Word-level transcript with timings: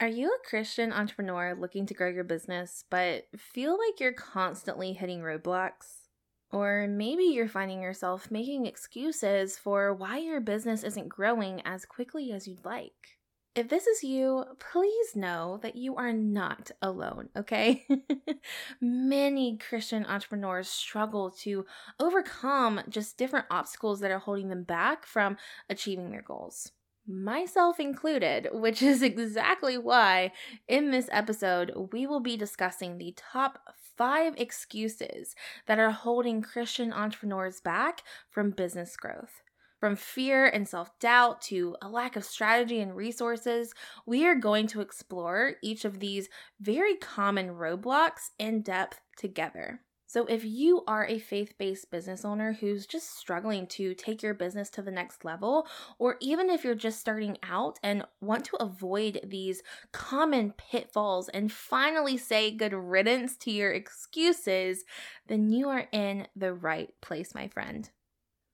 Are 0.00 0.08
you 0.08 0.28
a 0.28 0.48
Christian 0.48 0.94
entrepreneur 0.94 1.54
looking 1.54 1.84
to 1.84 1.92
grow 1.92 2.08
your 2.08 2.24
business, 2.24 2.86
but 2.88 3.26
feel 3.36 3.72
like 3.72 4.00
you're 4.00 4.14
constantly 4.14 4.94
hitting 4.94 5.20
roadblocks? 5.20 6.08
Or 6.50 6.88
maybe 6.88 7.24
you're 7.24 7.48
finding 7.48 7.82
yourself 7.82 8.30
making 8.30 8.64
excuses 8.64 9.58
for 9.58 9.92
why 9.92 10.16
your 10.16 10.40
business 10.40 10.84
isn't 10.84 11.10
growing 11.10 11.60
as 11.66 11.84
quickly 11.84 12.32
as 12.32 12.48
you'd 12.48 12.64
like. 12.64 13.18
If 13.54 13.68
this 13.68 13.86
is 13.86 14.02
you, 14.02 14.44
please 14.58 15.14
know 15.14 15.58
that 15.62 15.76
you 15.76 15.96
are 15.96 16.14
not 16.14 16.70
alone, 16.80 17.28
okay? 17.36 17.86
Many 18.80 19.58
Christian 19.58 20.06
entrepreneurs 20.06 20.70
struggle 20.70 21.30
to 21.42 21.66
overcome 21.98 22.80
just 22.88 23.18
different 23.18 23.46
obstacles 23.50 24.00
that 24.00 24.10
are 24.10 24.18
holding 24.18 24.48
them 24.48 24.62
back 24.62 25.04
from 25.04 25.36
achieving 25.68 26.10
their 26.10 26.22
goals 26.22 26.72
myself 27.10 27.80
included, 27.80 28.48
which 28.52 28.82
is 28.82 29.02
exactly 29.02 29.76
why 29.76 30.32
in 30.68 30.90
this 30.90 31.08
episode 31.12 31.90
we 31.92 32.06
will 32.06 32.20
be 32.20 32.36
discussing 32.36 32.98
the 32.98 33.14
top 33.16 33.58
five 33.96 34.34
excuses 34.38 35.34
that 35.66 35.78
are 35.78 35.90
holding 35.90 36.40
Christian 36.40 36.92
entrepreneurs 36.92 37.60
back 37.60 38.02
from 38.30 38.50
business 38.50 38.96
growth. 38.96 39.42
From 39.78 39.96
fear 39.96 40.46
and 40.46 40.68
self 40.68 40.98
doubt 40.98 41.40
to 41.42 41.74
a 41.80 41.88
lack 41.88 42.14
of 42.14 42.24
strategy 42.24 42.80
and 42.80 42.94
resources, 42.94 43.72
we 44.04 44.26
are 44.26 44.34
going 44.34 44.66
to 44.68 44.82
explore 44.82 45.54
each 45.62 45.86
of 45.86 46.00
these 46.00 46.28
very 46.60 46.96
common 46.96 47.48
roadblocks 47.48 48.30
in 48.38 48.60
depth 48.60 49.00
together. 49.16 49.80
So, 50.12 50.26
if 50.26 50.44
you 50.44 50.82
are 50.88 51.06
a 51.06 51.20
faith 51.20 51.54
based 51.56 51.92
business 51.92 52.24
owner 52.24 52.54
who's 52.54 52.84
just 52.84 53.16
struggling 53.16 53.68
to 53.68 53.94
take 53.94 54.24
your 54.24 54.34
business 54.34 54.68
to 54.70 54.82
the 54.82 54.90
next 54.90 55.24
level, 55.24 55.68
or 56.00 56.16
even 56.18 56.50
if 56.50 56.64
you're 56.64 56.74
just 56.74 56.98
starting 56.98 57.38
out 57.44 57.78
and 57.80 58.04
want 58.20 58.44
to 58.46 58.56
avoid 58.56 59.20
these 59.22 59.62
common 59.92 60.52
pitfalls 60.58 61.28
and 61.28 61.52
finally 61.52 62.16
say 62.16 62.50
good 62.50 62.72
riddance 62.72 63.36
to 63.36 63.52
your 63.52 63.70
excuses, 63.70 64.82
then 65.28 65.52
you 65.52 65.68
are 65.68 65.86
in 65.92 66.26
the 66.34 66.54
right 66.54 66.88
place, 67.00 67.32
my 67.32 67.46
friend. 67.46 67.90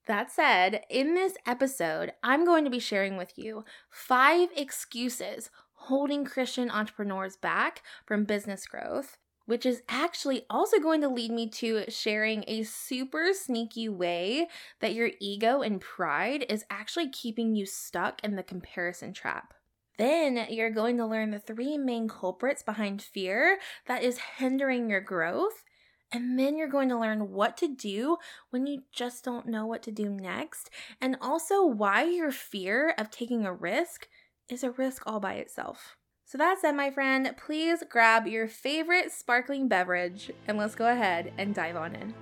That 0.06 0.30
said, 0.30 0.83
in 0.91 1.14
this 1.14 1.39
episode, 1.47 2.12
I'm 2.23 2.45
going 2.45 2.64
to 2.64 2.70
be 2.70 2.80
sharing 2.80 3.17
with 3.17 3.33
you 3.39 3.64
five 3.89 4.50
excuses 4.55 5.48
holding 5.73 6.27
Christian 6.27 6.70
entrepreneurs 6.70 7.39
back 7.39 7.80
from 8.05 8.25
business 8.25 8.67
growth 8.67 9.17
which 9.47 9.64
is 9.64 9.83
actually 9.89 10.44
also 10.50 10.78
going 10.78 11.00
to 11.00 11.08
lead 11.08 11.30
me 11.30 11.48
to 11.48 11.84
sharing 11.89 12.44
a 12.47 12.62
super 12.62 13.30
sneaky 13.33 13.89
way 13.89 14.48
that 14.80 14.94
your 14.94 15.11
ego 15.20 15.62
and 15.62 15.80
pride 15.80 16.44
is 16.48 16.64
actually 16.69 17.08
keeping 17.08 17.55
you 17.55 17.64
stuck 17.64 18.22
in 18.22 18.36
the 18.36 18.42
comparison 18.42 19.12
trap. 19.12 19.55
Then 19.98 20.47
you're 20.50 20.70
going 20.70 20.98
to 20.98 21.06
learn 21.06 21.30
the 21.30 21.39
three 21.39 21.78
main 21.78 22.08
culprits 22.08 22.62
behind 22.62 23.00
fear 23.00 23.58
that 23.86 24.02
is 24.02 24.19
hindering 24.36 24.91
your 24.91 25.00
growth. 25.00 25.64
And 26.12 26.39
then 26.39 26.56
you're 26.56 26.69
going 26.69 26.89
to 26.91 26.98
learn 26.98 27.30
what 27.30 27.56
to 27.56 27.67
do 27.67 28.19
when 28.50 28.67
you 28.67 28.83
just 28.92 29.24
don't 29.24 29.48
know 29.48 29.67
what 29.67 29.83
to 29.83 29.91
do 29.91 30.08
next, 30.08 30.70
and 31.00 31.17
also 31.20 31.64
why 31.64 32.05
your 32.05 32.30
fear 32.30 32.94
of 32.97 33.11
taking 33.11 33.44
a 33.44 33.52
risk 33.52 34.06
is 34.48 34.62
a 34.62 34.70
risk 34.70 35.02
all 35.05 35.19
by 35.19 35.34
itself. 35.34 35.97
So 36.28 36.38
that 36.38 36.58
said, 36.60 36.74
my 36.74 36.91
friend, 36.91 37.32
please 37.36 37.84
grab 37.88 38.27
your 38.27 38.48
favorite 38.48 39.12
sparkling 39.12 39.69
beverage 39.69 40.33
and 40.48 40.58
let's 40.58 40.74
go 40.74 40.88
ahead 40.88 41.33
and 41.38 41.55
dive 41.55 41.77
on 41.77 41.94
in. 41.94 42.12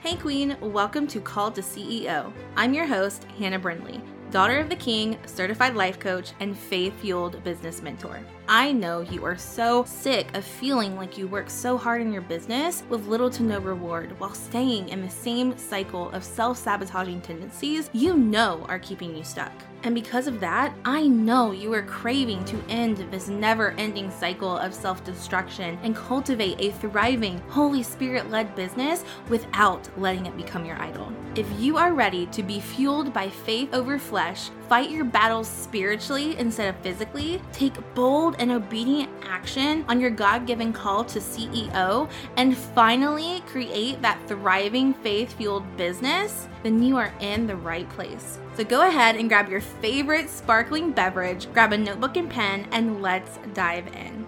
Hey, 0.00 0.16
Queen, 0.16 0.56
welcome 0.60 1.06
to 1.06 1.20
Called 1.20 1.54
to 1.54 1.60
CEO. 1.60 2.32
I'm 2.56 2.74
your 2.74 2.86
host, 2.86 3.22
Hannah 3.38 3.60
Brindley, 3.60 4.02
daughter 4.32 4.58
of 4.58 4.70
the 4.70 4.74
King, 4.74 5.16
certified 5.24 5.76
life 5.76 6.00
coach, 6.00 6.32
and 6.40 6.58
faith 6.58 7.00
fueled 7.00 7.44
business 7.44 7.80
mentor. 7.80 8.18
I 8.48 8.72
know 8.72 9.02
you 9.02 9.24
are 9.24 9.36
so 9.36 9.84
sick 9.84 10.36
of 10.36 10.44
feeling 10.44 10.96
like 10.96 11.16
you 11.16 11.28
work 11.28 11.48
so 11.48 11.78
hard 11.78 12.00
in 12.00 12.12
your 12.12 12.22
business 12.22 12.82
with 12.88 13.06
little 13.06 13.30
to 13.30 13.42
no 13.42 13.60
reward 13.60 14.18
while 14.18 14.34
staying 14.34 14.88
in 14.88 15.00
the 15.00 15.10
same 15.10 15.56
cycle 15.56 16.10
of 16.10 16.24
self 16.24 16.58
sabotaging 16.58 17.20
tendencies 17.20 17.88
you 17.92 18.16
know 18.16 18.66
are 18.68 18.80
keeping 18.80 19.16
you 19.16 19.22
stuck. 19.22 19.52
And 19.84 19.94
because 19.94 20.28
of 20.28 20.38
that, 20.40 20.74
I 20.84 21.08
know 21.08 21.50
you 21.50 21.72
are 21.72 21.82
craving 21.82 22.44
to 22.46 22.62
end 22.68 22.98
this 23.10 23.28
never 23.28 23.72
ending 23.72 24.10
cycle 24.10 24.56
of 24.56 24.74
self 24.74 25.02
destruction 25.04 25.78
and 25.82 25.96
cultivate 25.96 26.60
a 26.60 26.70
thriving, 26.72 27.40
Holy 27.48 27.82
Spirit 27.82 28.30
led 28.30 28.54
business 28.54 29.04
without 29.28 29.88
letting 29.98 30.26
it 30.26 30.36
become 30.36 30.64
your 30.64 30.80
idol. 30.80 31.12
If 31.34 31.46
you 31.58 31.78
are 31.78 31.94
ready 31.94 32.26
to 32.26 32.42
be 32.42 32.60
fueled 32.60 33.12
by 33.12 33.28
faith 33.28 33.72
over 33.72 33.98
flesh, 33.98 34.50
fight 34.68 34.90
your 34.90 35.04
battles 35.04 35.48
spiritually 35.48 36.36
instead 36.38 36.68
of 36.74 36.80
physically, 36.82 37.40
take 37.52 37.74
bold 37.94 38.31
and 38.38 38.50
obedient 38.50 39.10
action 39.22 39.84
on 39.88 40.00
your 40.00 40.10
God 40.10 40.46
given 40.46 40.72
call 40.72 41.04
to 41.04 41.18
CEO, 41.18 42.08
and 42.36 42.56
finally 42.56 43.40
create 43.46 44.00
that 44.02 44.20
thriving 44.26 44.94
faith 44.94 45.32
fueled 45.34 45.76
business, 45.76 46.48
then 46.62 46.82
you 46.82 46.96
are 46.96 47.12
in 47.20 47.46
the 47.46 47.56
right 47.56 47.88
place. 47.90 48.38
So 48.54 48.64
go 48.64 48.86
ahead 48.86 49.16
and 49.16 49.28
grab 49.28 49.48
your 49.48 49.60
favorite 49.60 50.28
sparkling 50.28 50.92
beverage, 50.92 51.52
grab 51.52 51.72
a 51.72 51.78
notebook 51.78 52.16
and 52.16 52.30
pen, 52.30 52.68
and 52.72 53.02
let's 53.02 53.38
dive 53.54 53.86
in. 53.94 54.26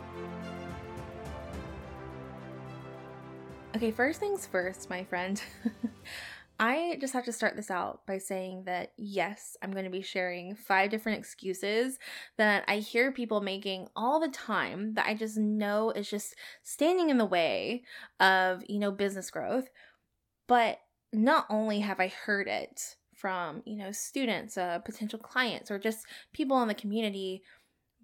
Okay, 3.77 3.91
first 3.91 4.21
things 4.21 4.47
first, 4.47 4.89
my 4.89 5.05
friend. 5.05 5.43
I 6.59 6.99
just 7.01 7.13
have 7.15 7.25
to 7.25 7.33
start 7.33 7.57
this 7.57 7.71
out 7.71 8.07
by 8.07 8.19
saying 8.19 8.65
that 8.67 8.93
yes, 8.97 9.57
I'm 9.63 9.73
going 9.73 9.85
to 9.85 9.91
be 9.91 10.03
sharing 10.03 10.55
five 10.55 10.91
different 10.91 11.19
excuses 11.19 11.99
that 12.39 12.65
I 12.69 12.77
hear 12.77 13.11
people 13.11 13.41
making 13.41 13.89
all 13.97 14.21
the 14.21 14.29
time 14.29 14.95
that 14.95 15.07
I 15.07 15.15
just 15.15 15.37
know 15.37 15.91
is 15.91 16.09
just 16.09 16.35
standing 16.63 17.11
in 17.11 17.19
the 17.19 17.25
way 17.25 17.83
of, 18.21 18.63
you 18.69 18.79
know, 18.79 18.93
business 18.93 19.31
growth. 19.31 19.69
But 20.47 20.79
not 21.13 21.47
only 21.51 21.81
have 21.81 22.01
I 22.01 22.09
heard 22.09 22.47
it 22.47 22.97
from, 23.15 23.63
you 23.65 23.77
know, 23.77 23.91
students, 23.93 24.57
uh, 24.57 24.79
potential 24.81 25.19
clients, 25.19 25.71
or 25.71 25.79
just 25.79 26.07
people 26.33 26.61
in 26.63 26.69
the 26.69 26.75
community 26.75 27.43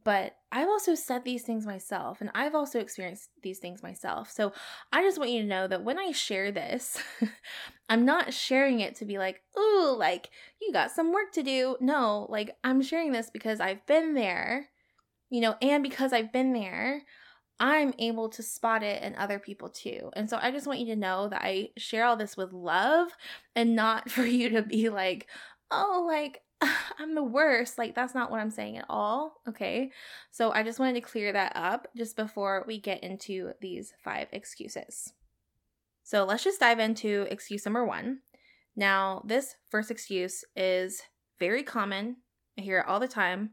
but 0.04 0.36
I've 0.52 0.68
also 0.68 0.94
said 0.94 1.24
these 1.24 1.42
things 1.42 1.64
myself 1.64 2.20
and 2.20 2.30
I've 2.34 2.54
also 2.54 2.80
experienced 2.80 3.30
these 3.42 3.58
things 3.58 3.82
myself. 3.82 4.30
So 4.30 4.52
I 4.92 5.02
just 5.02 5.18
want 5.18 5.30
you 5.30 5.42
to 5.42 5.48
know 5.48 5.68
that 5.68 5.84
when 5.84 5.98
I 5.98 6.10
share 6.12 6.50
this, 6.50 6.98
I'm 7.88 8.04
not 8.04 8.34
sharing 8.34 8.80
it 8.80 8.96
to 8.96 9.04
be 9.04 9.18
like, 9.18 9.42
ooh, 9.58 9.94
like 9.96 10.30
you 10.60 10.72
got 10.72 10.90
some 10.90 11.12
work 11.12 11.32
to 11.34 11.42
do. 11.42 11.76
No, 11.80 12.26
like 12.28 12.56
I'm 12.64 12.82
sharing 12.82 13.12
this 13.12 13.30
because 13.30 13.60
I've 13.60 13.86
been 13.86 14.14
there, 14.14 14.68
you 15.30 15.40
know, 15.40 15.54
and 15.62 15.82
because 15.82 16.12
I've 16.12 16.32
been 16.32 16.52
there, 16.52 17.02
I'm 17.60 17.92
able 17.98 18.30
to 18.30 18.42
spot 18.42 18.82
it 18.82 19.02
in 19.02 19.14
other 19.14 19.38
people 19.38 19.68
too. 19.68 20.10
And 20.14 20.28
so 20.28 20.38
I 20.40 20.50
just 20.50 20.66
want 20.66 20.80
you 20.80 20.86
to 20.86 20.96
know 20.96 21.28
that 21.28 21.42
I 21.44 21.68
share 21.76 22.06
all 22.06 22.16
this 22.16 22.36
with 22.36 22.52
love 22.52 23.08
and 23.54 23.76
not 23.76 24.10
for 24.10 24.24
you 24.24 24.48
to 24.50 24.62
be 24.62 24.88
like, 24.88 25.28
oh, 25.70 26.04
like 26.08 26.40
I'm 26.98 27.14
the 27.14 27.22
worst. 27.22 27.78
Like, 27.78 27.94
that's 27.94 28.14
not 28.14 28.30
what 28.30 28.40
I'm 28.40 28.50
saying 28.50 28.78
at 28.78 28.86
all. 28.88 29.40
Okay. 29.48 29.90
So, 30.30 30.52
I 30.52 30.62
just 30.62 30.78
wanted 30.78 30.94
to 30.94 31.00
clear 31.00 31.32
that 31.32 31.52
up 31.54 31.88
just 31.96 32.16
before 32.16 32.64
we 32.66 32.80
get 32.80 33.02
into 33.02 33.52
these 33.60 33.92
five 34.02 34.28
excuses. 34.32 35.12
So, 36.02 36.24
let's 36.24 36.44
just 36.44 36.60
dive 36.60 36.78
into 36.78 37.26
excuse 37.30 37.64
number 37.64 37.84
one. 37.84 38.20
Now, 38.76 39.22
this 39.26 39.56
first 39.70 39.90
excuse 39.90 40.44
is 40.56 41.02
very 41.38 41.62
common. 41.62 42.16
I 42.58 42.62
hear 42.62 42.80
it 42.80 42.86
all 42.86 43.00
the 43.00 43.08
time. 43.08 43.50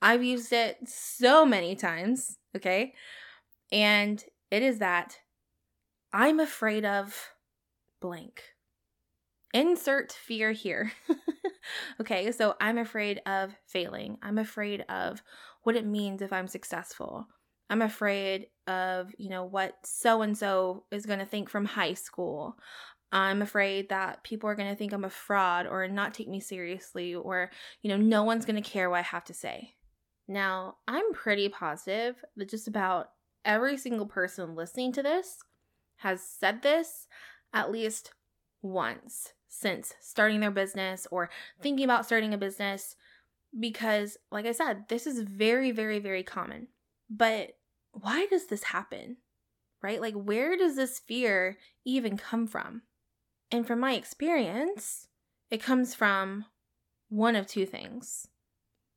I've 0.00 0.22
used 0.22 0.52
it 0.52 0.78
so 0.86 1.46
many 1.46 1.74
times. 1.74 2.38
Okay. 2.56 2.94
And 3.72 4.22
it 4.50 4.62
is 4.62 4.78
that 4.78 5.18
I'm 6.12 6.38
afraid 6.38 6.84
of 6.84 7.30
blank. 8.00 8.53
Insert 9.54 10.10
fear 10.10 10.50
here. 10.50 10.90
okay, 12.00 12.32
so 12.32 12.56
I'm 12.60 12.76
afraid 12.76 13.22
of 13.24 13.54
failing. 13.68 14.18
I'm 14.20 14.36
afraid 14.36 14.84
of 14.88 15.22
what 15.62 15.76
it 15.76 15.86
means 15.86 16.22
if 16.22 16.32
I'm 16.32 16.48
successful. 16.48 17.28
I'm 17.70 17.80
afraid 17.80 18.48
of, 18.66 19.14
you 19.16 19.30
know, 19.30 19.44
what 19.44 19.74
so 19.84 20.22
and 20.22 20.36
so 20.36 20.84
is 20.90 21.06
going 21.06 21.20
to 21.20 21.24
think 21.24 21.48
from 21.48 21.66
high 21.66 21.94
school. 21.94 22.58
I'm 23.12 23.42
afraid 23.42 23.90
that 23.90 24.24
people 24.24 24.50
are 24.50 24.56
going 24.56 24.70
to 24.70 24.76
think 24.76 24.92
I'm 24.92 25.04
a 25.04 25.10
fraud 25.10 25.68
or 25.68 25.86
not 25.86 26.14
take 26.14 26.28
me 26.28 26.40
seriously 26.40 27.14
or, 27.14 27.52
you 27.80 27.90
know, 27.90 27.96
no 27.96 28.24
one's 28.24 28.44
going 28.44 28.60
to 28.60 28.68
care 28.68 28.90
what 28.90 28.98
I 28.98 29.02
have 29.02 29.24
to 29.26 29.34
say. 29.34 29.74
Now, 30.26 30.78
I'm 30.88 31.12
pretty 31.12 31.48
positive 31.48 32.16
that 32.36 32.50
just 32.50 32.66
about 32.66 33.10
every 33.44 33.76
single 33.76 34.06
person 34.06 34.56
listening 34.56 34.92
to 34.94 35.02
this 35.02 35.38
has 35.98 36.24
said 36.24 36.62
this 36.62 37.06
at 37.52 37.70
least 37.70 38.10
once 38.60 39.32
since 39.54 39.94
starting 40.00 40.40
their 40.40 40.50
business 40.50 41.06
or 41.10 41.30
thinking 41.60 41.84
about 41.84 42.04
starting 42.04 42.34
a 42.34 42.38
business 42.38 42.96
because, 43.58 44.16
like 44.32 44.46
I 44.46 44.52
said, 44.52 44.88
this 44.88 45.06
is 45.06 45.20
very, 45.20 45.70
very, 45.70 46.00
very 46.00 46.24
common. 46.24 46.68
But 47.08 47.56
why 47.92 48.26
does 48.26 48.46
this 48.46 48.64
happen? 48.64 49.18
Right? 49.80 50.00
Like, 50.00 50.14
where 50.14 50.56
does 50.56 50.74
this 50.74 50.98
fear 50.98 51.56
even 51.84 52.16
come 52.16 52.48
from? 52.48 52.82
And 53.52 53.64
from 53.64 53.78
my 53.78 53.92
experience, 53.92 55.06
it 55.50 55.62
comes 55.62 55.94
from 55.94 56.46
one 57.08 57.36
of 57.36 57.46
two 57.46 57.66
things. 57.66 58.26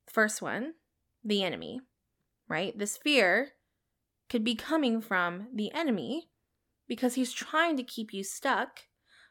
First 0.06 0.42
one, 0.42 0.74
the 1.22 1.44
enemy, 1.44 1.82
right? 2.48 2.76
This 2.76 2.96
fear 2.96 3.50
could 4.28 4.42
be 4.42 4.56
coming 4.56 5.00
from 5.00 5.46
the 5.54 5.72
enemy 5.72 6.30
because 6.88 7.14
he's 7.14 7.32
trying 7.32 7.76
to 7.76 7.84
keep 7.84 8.12
you 8.12 8.24
stuck 8.24 8.87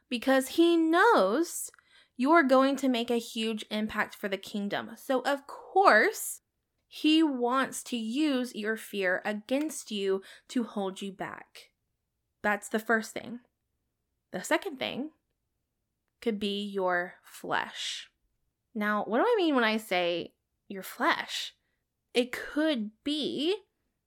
because 0.08 0.48
he 0.48 0.76
knows 0.76 1.70
you're 2.16 2.42
going 2.42 2.76
to 2.76 2.88
make 2.88 3.10
a 3.10 3.18
huge 3.18 3.64
impact 3.70 4.14
for 4.14 4.28
the 4.28 4.36
kingdom. 4.36 4.90
So, 4.96 5.20
of 5.20 5.46
course, 5.46 6.40
he 6.88 7.22
wants 7.22 7.82
to 7.84 7.96
use 7.96 8.54
your 8.54 8.76
fear 8.76 9.22
against 9.24 9.90
you 9.90 10.22
to 10.48 10.64
hold 10.64 11.02
you 11.02 11.12
back. 11.12 11.70
That's 12.42 12.68
the 12.68 12.78
first 12.78 13.12
thing. 13.12 13.40
The 14.32 14.42
second 14.42 14.78
thing 14.78 15.10
could 16.20 16.40
be 16.40 16.62
your 16.62 17.14
flesh. 17.22 18.08
Now, 18.74 19.04
what 19.04 19.18
do 19.18 19.24
I 19.24 19.34
mean 19.36 19.54
when 19.54 19.64
I 19.64 19.76
say 19.76 20.32
your 20.68 20.82
flesh? 20.82 21.54
It 22.14 22.32
could 22.32 22.90
be 23.04 23.54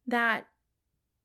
that 0.07 0.48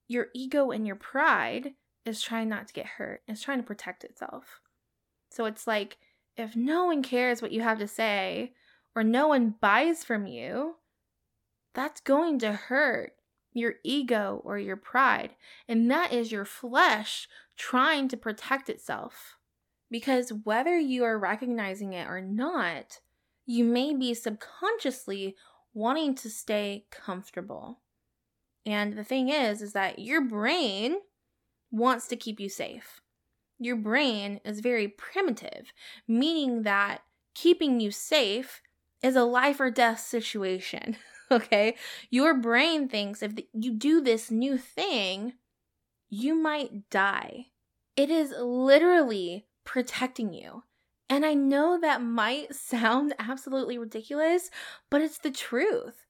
your 0.09 0.29
ego 0.35 0.71
and 0.71 0.87
your 0.87 0.97
pride 0.97 1.73
is 2.05 2.23
trying 2.23 2.49
not 2.49 2.69
to 2.69 2.75
get 2.75 2.87
hurt, 2.87 3.23
it's 3.27 3.43
trying 3.43 3.59
to 3.59 3.67
protect 3.67 4.05
itself. 4.05 4.61
So 5.37 5.45
it's 5.45 5.67
like 5.67 5.99
if 6.39 6.57
no 6.57 6.87
one 6.87 7.03
cares 7.03 7.43
what 7.43 7.53
you 7.53 7.61
have 7.61 7.79
to 7.81 7.87
say 7.87 8.55
or 8.95 9.05
no 9.05 9.29
one 9.29 9.57
buys 9.61 10.03
from 10.03 10.27
you, 10.27 10.77
that's 11.75 12.01
going 12.01 12.39
to 12.39 12.53
hurt 12.53 13.13
your 13.53 13.75
ego 13.85 14.41
or 14.45 14.59
your 14.59 14.77
pride. 14.77 15.33
And 15.69 15.91
that 15.91 16.11
is 16.11 16.33
your 16.33 16.47
flesh 16.47 17.29
trying 17.55 18.09
to 18.09 18.17
protect 18.17 18.71
itself. 18.71 19.37
Because 19.91 20.33
whether 20.45 20.79
you 20.79 21.05
are 21.05 21.19
recognizing 21.19 21.93
it 21.93 22.09
or 22.09 22.23
not, 22.23 23.01
you 23.45 23.63
may 23.63 23.95
be 23.95 24.15
subconsciously 24.15 25.37
wanting 25.75 26.15
to 26.15 26.31
stay 26.31 26.87
comfortable. 26.91 27.81
And 28.65 28.97
the 28.97 29.05
thing 29.05 29.29
is 29.29 29.61
is 29.61 29.75
that 29.75 29.99
your 29.99 30.23
brain 30.23 30.97
wants 31.71 32.09
to 32.09 32.17
keep 32.17 32.41
you 32.41 32.49
safe. 32.49 33.03
Your 33.59 33.77
brain 33.77 34.41
is 34.45 34.61
very 34.61 34.89
primitive, 34.89 35.73
meaning 36.07 36.63
that 36.63 37.03
keeping 37.35 37.81
you 37.81 37.91
safe 37.91 38.63
is 39.03 39.17
a 39.17 39.25
life 39.25 39.61
or 39.61 39.71
death 39.71 40.01
situation. 40.01 40.97
okay? 41.31 41.77
Your 42.11 42.35
brain 42.35 42.89
thinks 42.89 43.23
if 43.23 43.33
you 43.53 43.73
do 43.73 44.01
this 44.01 44.31
new 44.31 44.59
thing, 44.59 45.35
you 46.09 46.35
might 46.35 46.89
die. 46.91 47.47
It 47.97 48.11
is 48.11 48.35
literally 48.39 49.47
protecting 49.65 50.33
you. 50.33 50.63
And 51.09 51.25
I 51.25 51.35
know 51.35 51.79
that 51.81 52.03
might 52.03 52.55
sound 52.55 53.15
absolutely 53.19 53.79
ridiculous, 53.79 54.51
but 54.91 55.01
it's 55.01 55.19
the 55.19 55.31
truth. 55.31 56.05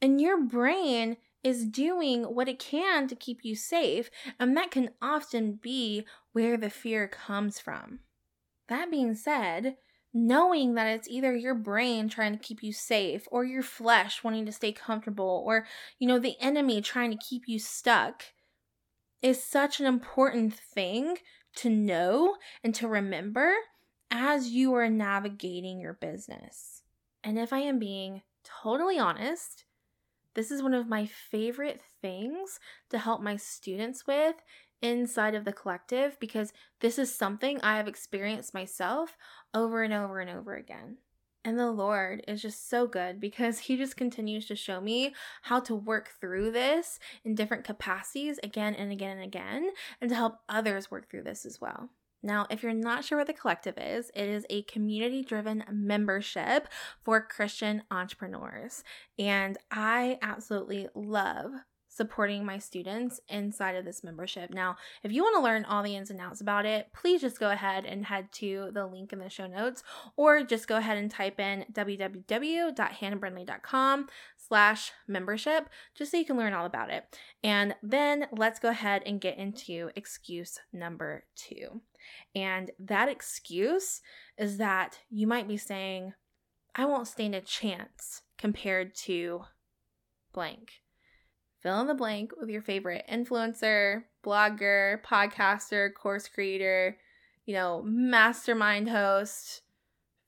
And 0.00 0.20
your 0.20 0.40
brain 0.40 1.16
is 1.42 1.64
doing 1.64 2.24
what 2.24 2.48
it 2.48 2.58
can 2.58 3.06
to 3.08 3.14
keep 3.14 3.44
you 3.44 3.54
safe, 3.54 4.10
and 4.38 4.56
that 4.56 4.70
can 4.70 4.90
often 5.00 5.52
be 5.52 6.04
where 6.38 6.56
the 6.56 6.70
fear 6.70 7.08
comes 7.08 7.58
from. 7.58 7.98
That 8.68 8.92
being 8.92 9.16
said, 9.16 9.76
knowing 10.14 10.74
that 10.74 10.86
it's 10.86 11.08
either 11.08 11.34
your 11.34 11.56
brain 11.56 12.08
trying 12.08 12.32
to 12.32 12.38
keep 12.38 12.62
you 12.62 12.72
safe 12.72 13.26
or 13.32 13.44
your 13.44 13.62
flesh 13.62 14.22
wanting 14.22 14.46
to 14.46 14.52
stay 14.52 14.70
comfortable 14.70 15.42
or 15.44 15.66
you 15.98 16.06
know 16.06 16.20
the 16.20 16.36
enemy 16.40 16.80
trying 16.80 17.10
to 17.10 17.16
keep 17.16 17.42
you 17.48 17.58
stuck 17.58 18.22
is 19.20 19.42
such 19.42 19.80
an 19.80 19.86
important 19.86 20.54
thing 20.54 21.16
to 21.56 21.68
know 21.68 22.36
and 22.62 22.72
to 22.72 22.86
remember 22.86 23.52
as 24.08 24.50
you 24.50 24.72
are 24.74 24.88
navigating 24.88 25.80
your 25.80 25.94
business. 25.94 26.82
And 27.24 27.36
if 27.36 27.52
I 27.52 27.58
am 27.58 27.80
being 27.80 28.22
totally 28.62 28.96
honest, 28.96 29.64
this 30.34 30.52
is 30.52 30.62
one 30.62 30.74
of 30.74 30.88
my 30.88 31.04
favorite 31.04 31.80
things 32.00 32.60
to 32.90 32.98
help 32.98 33.20
my 33.20 33.34
students 33.34 34.06
with 34.06 34.36
inside 34.82 35.34
of 35.34 35.44
the 35.44 35.52
collective 35.52 36.18
because 36.20 36.52
this 36.80 36.98
is 36.98 37.14
something 37.14 37.60
I 37.62 37.76
have 37.76 37.88
experienced 37.88 38.54
myself 38.54 39.16
over 39.54 39.82
and 39.82 39.92
over 39.92 40.20
and 40.20 40.30
over 40.30 40.54
again. 40.54 40.98
And 41.44 41.58
the 41.58 41.70
Lord 41.70 42.24
is 42.28 42.42
just 42.42 42.68
so 42.68 42.86
good 42.86 43.20
because 43.20 43.58
He 43.60 43.76
just 43.76 43.96
continues 43.96 44.46
to 44.46 44.56
show 44.56 44.80
me 44.80 45.14
how 45.42 45.60
to 45.60 45.74
work 45.74 46.12
through 46.20 46.50
this 46.50 46.98
in 47.24 47.34
different 47.34 47.64
capacities 47.64 48.38
again 48.42 48.74
and 48.74 48.92
again 48.92 49.16
and 49.16 49.24
again, 49.24 49.70
and 50.00 50.10
to 50.10 50.16
help 50.16 50.40
others 50.48 50.90
work 50.90 51.08
through 51.10 51.22
this 51.22 51.46
as 51.46 51.60
well. 51.60 51.90
Now, 52.22 52.46
if 52.50 52.62
you're 52.62 52.72
not 52.74 53.04
sure 53.04 53.16
what 53.16 53.28
the 53.28 53.32
collective 53.32 53.78
is, 53.78 54.10
it 54.14 54.28
is 54.28 54.44
a 54.50 54.62
community 54.62 55.22
driven 55.22 55.64
membership 55.70 56.68
for 57.04 57.20
Christian 57.20 57.84
entrepreneurs. 57.90 58.82
And 59.18 59.56
I 59.70 60.18
absolutely 60.20 60.88
love 60.94 61.52
supporting 61.98 62.46
my 62.46 62.56
students 62.56 63.20
inside 63.28 63.76
of 63.76 63.84
this 63.84 64.02
membership. 64.02 64.48
Now, 64.50 64.76
if 65.02 65.12
you 65.12 65.22
want 65.22 65.36
to 65.36 65.42
learn 65.42 65.66
all 65.66 65.82
the 65.82 65.96
ins 65.96 66.08
and 66.10 66.20
outs 66.20 66.40
about 66.40 66.64
it, 66.64 66.88
please 66.94 67.20
just 67.20 67.38
go 67.38 67.50
ahead 67.50 67.84
and 67.84 68.06
head 68.06 68.32
to 68.34 68.70
the 68.72 68.86
link 68.86 69.12
in 69.12 69.18
the 69.18 69.28
show 69.28 69.46
notes 69.46 69.82
or 70.16 70.42
just 70.42 70.66
go 70.66 70.78
ahead 70.78 70.96
and 70.96 71.10
type 71.10 71.38
in 71.38 71.66
www.hannahbrindley.com 71.72 74.08
slash 74.36 74.92
membership 75.06 75.68
just 75.94 76.12
so 76.12 76.16
you 76.16 76.24
can 76.24 76.38
learn 76.38 76.54
all 76.54 76.64
about 76.64 76.90
it. 76.90 77.04
And 77.44 77.74
then 77.82 78.28
let's 78.32 78.60
go 78.60 78.70
ahead 78.70 79.02
and 79.04 79.20
get 79.20 79.36
into 79.36 79.90
excuse 79.94 80.58
number 80.72 81.24
two. 81.36 81.82
And 82.34 82.70
that 82.78 83.08
excuse 83.08 84.00
is 84.38 84.56
that 84.58 85.00
you 85.10 85.26
might 85.26 85.48
be 85.48 85.58
saying, 85.58 86.14
I 86.74 86.84
won't 86.84 87.08
stand 87.08 87.34
a 87.34 87.40
chance 87.40 88.20
compared 88.38 88.94
to 88.94 89.42
blank 90.32 90.74
fill 91.60 91.80
in 91.80 91.86
the 91.86 91.94
blank 91.94 92.32
with 92.38 92.48
your 92.48 92.62
favorite 92.62 93.04
influencer, 93.10 94.04
blogger, 94.24 95.02
podcaster, 95.02 95.92
course 95.92 96.28
creator, 96.28 96.96
you 97.46 97.54
know, 97.54 97.82
mastermind 97.84 98.88
host. 98.88 99.62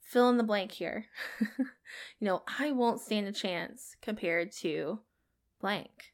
Fill 0.00 0.28
in 0.28 0.38
the 0.38 0.42
blank 0.42 0.72
here. 0.72 1.06
you 1.58 1.66
know, 2.20 2.42
I 2.58 2.72
won't 2.72 3.00
stand 3.00 3.28
a 3.28 3.32
chance 3.32 3.94
compared 4.02 4.50
to 4.52 5.00
blank. 5.60 6.12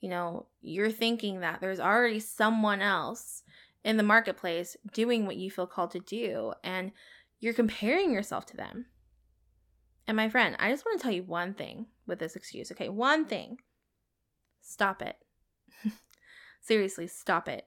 You 0.00 0.10
know, 0.10 0.46
you're 0.60 0.90
thinking 0.90 1.40
that 1.40 1.60
there's 1.60 1.80
already 1.80 2.20
someone 2.20 2.82
else 2.82 3.42
in 3.84 3.96
the 3.96 4.02
marketplace 4.02 4.76
doing 4.92 5.26
what 5.26 5.36
you 5.36 5.50
feel 5.50 5.66
called 5.66 5.92
to 5.92 6.00
do, 6.00 6.52
and 6.62 6.92
you're 7.38 7.54
comparing 7.54 8.12
yourself 8.12 8.46
to 8.46 8.56
them. 8.56 8.86
And 10.06 10.16
my 10.16 10.28
friend, 10.28 10.56
I 10.58 10.70
just 10.70 10.84
want 10.84 10.98
to 10.98 11.02
tell 11.02 11.12
you 11.12 11.22
one 11.22 11.54
thing 11.54 11.86
with 12.06 12.18
this 12.18 12.36
excuse, 12.36 12.72
okay? 12.72 12.88
One 12.88 13.24
thing. 13.24 13.58
Stop 14.60 15.02
it. 15.02 15.16
Seriously, 16.60 17.06
stop 17.06 17.48
it. 17.48 17.64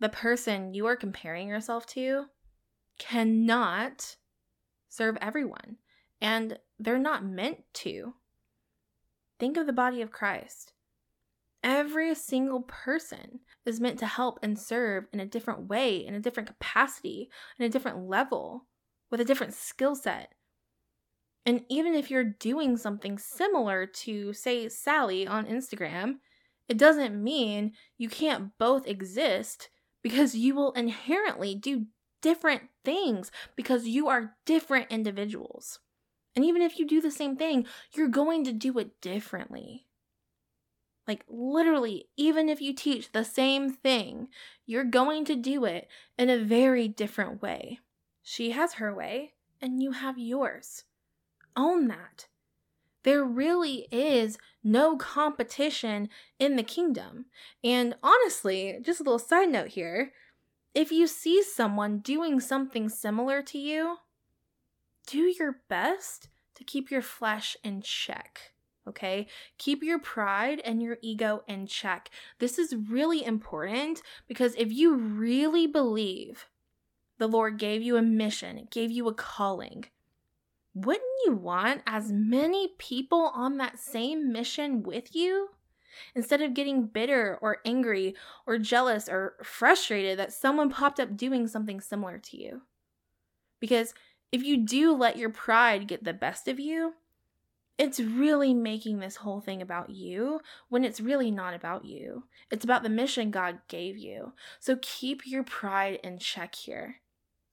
The 0.00 0.08
person 0.08 0.74
you 0.74 0.86
are 0.86 0.96
comparing 0.96 1.48
yourself 1.48 1.86
to 1.88 2.26
cannot 2.98 4.16
serve 4.88 5.16
everyone, 5.20 5.76
and 6.20 6.58
they're 6.78 6.98
not 6.98 7.24
meant 7.24 7.58
to. 7.74 8.14
Think 9.38 9.56
of 9.56 9.66
the 9.66 9.72
body 9.72 10.02
of 10.02 10.12
Christ. 10.12 10.72
Every 11.62 12.14
single 12.14 12.60
person 12.60 13.40
is 13.64 13.80
meant 13.80 13.98
to 14.00 14.06
help 14.06 14.38
and 14.42 14.58
serve 14.58 15.06
in 15.12 15.20
a 15.20 15.26
different 15.26 15.66
way, 15.68 15.96
in 15.96 16.14
a 16.14 16.20
different 16.20 16.48
capacity, 16.48 17.30
in 17.58 17.64
a 17.64 17.70
different 17.70 18.06
level, 18.06 18.66
with 19.10 19.20
a 19.20 19.24
different 19.24 19.54
skill 19.54 19.94
set. 19.94 20.33
And 21.46 21.62
even 21.68 21.94
if 21.94 22.10
you're 22.10 22.24
doing 22.24 22.76
something 22.76 23.18
similar 23.18 23.86
to, 23.86 24.32
say, 24.32 24.68
Sally 24.68 25.26
on 25.26 25.46
Instagram, 25.46 26.14
it 26.68 26.78
doesn't 26.78 27.22
mean 27.22 27.72
you 27.98 28.08
can't 28.08 28.56
both 28.58 28.86
exist 28.86 29.68
because 30.02 30.34
you 30.34 30.54
will 30.54 30.72
inherently 30.72 31.54
do 31.54 31.86
different 32.22 32.62
things 32.84 33.30
because 33.56 33.86
you 33.86 34.08
are 34.08 34.36
different 34.46 34.90
individuals. 34.90 35.80
And 36.34 36.44
even 36.44 36.62
if 36.62 36.78
you 36.78 36.86
do 36.86 37.00
the 37.00 37.10
same 37.10 37.36
thing, 37.36 37.66
you're 37.92 38.08
going 38.08 38.44
to 38.44 38.52
do 38.52 38.78
it 38.78 39.00
differently. 39.02 39.86
Like, 41.06 41.24
literally, 41.28 42.08
even 42.16 42.48
if 42.48 42.62
you 42.62 42.72
teach 42.72 43.12
the 43.12 43.26
same 43.26 43.70
thing, 43.70 44.28
you're 44.64 44.84
going 44.84 45.26
to 45.26 45.36
do 45.36 45.66
it 45.66 45.88
in 46.18 46.30
a 46.30 46.42
very 46.42 46.88
different 46.88 47.42
way. 47.42 47.80
She 48.22 48.52
has 48.52 48.74
her 48.74 48.94
way, 48.94 49.34
and 49.60 49.82
you 49.82 49.92
have 49.92 50.18
yours 50.18 50.84
own 51.56 51.88
that. 51.88 52.26
There 53.02 53.24
really 53.24 53.86
is 53.90 54.38
no 54.62 54.96
competition 54.96 56.08
in 56.38 56.56
the 56.56 56.62
kingdom. 56.62 57.26
And 57.62 57.94
honestly, 58.02 58.78
just 58.82 59.00
a 59.00 59.02
little 59.02 59.18
side 59.18 59.50
note 59.50 59.68
here 59.68 60.12
if 60.74 60.90
you 60.90 61.06
see 61.06 61.42
someone 61.42 61.98
doing 61.98 62.40
something 62.40 62.88
similar 62.88 63.42
to 63.42 63.58
you, 63.58 63.98
do 65.06 65.32
your 65.38 65.60
best 65.68 66.28
to 66.56 66.64
keep 66.64 66.90
your 66.90 67.02
flesh 67.02 67.56
in 67.62 67.80
check. 67.80 68.52
Okay, 68.86 69.28
keep 69.56 69.82
your 69.82 69.98
pride 69.98 70.60
and 70.62 70.82
your 70.82 70.98
ego 71.00 71.42
in 71.48 71.66
check. 71.66 72.10
This 72.38 72.58
is 72.58 72.74
really 72.74 73.24
important 73.24 74.02
because 74.28 74.54
if 74.58 74.70
you 74.70 74.94
really 74.94 75.66
believe 75.66 76.48
the 77.18 77.28
Lord 77.28 77.58
gave 77.58 77.80
you 77.80 77.96
a 77.96 78.02
mission, 78.02 78.68
gave 78.70 78.90
you 78.90 79.08
a 79.08 79.14
calling, 79.14 79.86
wouldn't 80.74 81.04
you 81.24 81.34
want 81.34 81.82
as 81.86 82.10
many 82.10 82.74
people 82.78 83.30
on 83.34 83.58
that 83.58 83.78
same 83.78 84.32
mission 84.32 84.82
with 84.82 85.14
you? 85.14 85.50
Instead 86.16 86.42
of 86.42 86.54
getting 86.54 86.86
bitter 86.86 87.38
or 87.40 87.58
angry 87.64 88.16
or 88.46 88.58
jealous 88.58 89.08
or 89.08 89.36
frustrated 89.44 90.18
that 90.18 90.32
someone 90.32 90.68
popped 90.68 90.98
up 90.98 91.16
doing 91.16 91.46
something 91.46 91.80
similar 91.80 92.18
to 92.18 92.36
you. 92.36 92.62
Because 93.60 93.94
if 94.32 94.42
you 94.42 94.56
do 94.56 94.92
let 94.92 95.16
your 95.16 95.30
pride 95.30 95.86
get 95.86 96.02
the 96.02 96.12
best 96.12 96.48
of 96.48 96.58
you, 96.58 96.94
it's 97.78 98.00
really 98.00 98.54
making 98.54 98.98
this 98.98 99.16
whole 99.16 99.40
thing 99.40 99.62
about 99.62 99.90
you 99.90 100.40
when 100.68 100.84
it's 100.84 101.00
really 101.00 101.30
not 101.30 101.54
about 101.54 101.84
you. 101.84 102.24
It's 102.50 102.64
about 102.64 102.82
the 102.82 102.88
mission 102.88 103.30
God 103.30 103.58
gave 103.68 103.96
you. 103.96 104.32
So 104.60 104.78
keep 104.80 105.22
your 105.26 105.44
pride 105.44 106.00
in 106.02 106.18
check 106.18 106.54
here. 106.54 106.96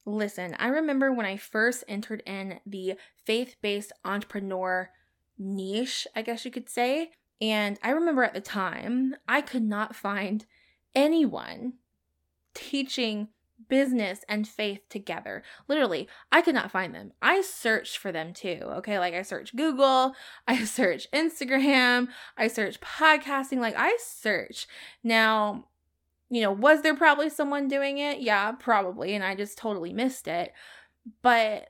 Listen, 0.06 0.56
I 0.60 0.68
remember 0.68 1.12
when 1.12 1.26
I 1.26 1.38
first 1.38 1.84
entered 1.88 2.24
in 2.26 2.60
the 2.66 2.96
faith 3.26 3.56
based 3.62 3.92
entrepreneur 4.04 4.90
niche, 5.38 6.08
I 6.16 6.22
guess 6.22 6.46
you 6.46 6.52
could 6.52 6.70
say. 6.70 7.12
And 7.40 7.80
I 7.84 7.90
remember 7.92 8.24
at 8.24 8.34
the 8.34 8.42
time, 8.42 9.16
I 9.28 9.42
could 9.42 9.64
not 9.64 9.96
find 9.96 10.46
anyone 10.96 11.74
teaching 12.54 13.30
business 13.68 14.24
and 14.28 14.48
faith 14.48 14.82
together. 14.90 15.44
Literally, 15.68 16.08
I 16.32 16.42
could 16.42 16.56
not 16.56 16.72
find 16.72 16.94
them. 16.94 17.14
I 17.22 17.42
searched 17.42 17.98
for 17.98 18.12
them 18.12 18.34
too. 18.34 18.60
Okay, 18.64 19.00
like 19.00 19.14
I 19.14 19.22
searched 19.22 19.56
Google, 19.56 20.14
I 20.48 20.64
searched 20.66 21.12
Instagram, 21.12 22.10
I 22.38 22.48
searched 22.48 22.82
podcasting, 22.82 23.60
like 23.60 23.76
I 23.78 23.98
searched. 24.00 24.68
Now, 25.04 25.66
you 26.32 26.42
know, 26.42 26.52
was 26.52 26.82
there 26.82 26.96
probably 26.96 27.30
someone 27.30 27.68
doing 27.68 27.98
it? 27.98 28.22
Yeah, 28.22 28.54
probably, 28.54 29.14
and 29.14 29.24
I 29.24 29.36
just 29.36 29.58
totally 29.58 29.92
missed 29.92 30.28
it. 30.30 30.54
But 31.22 31.68